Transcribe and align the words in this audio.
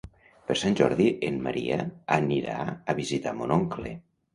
Per 0.47 0.55
Sant 0.61 0.77
Jordi 0.79 1.07
en 1.29 1.39
Maria 1.49 1.79
anirà 2.19 2.59
a 2.97 3.01
visitar 3.05 3.41
mon 3.41 3.61
oncle. 3.63 3.99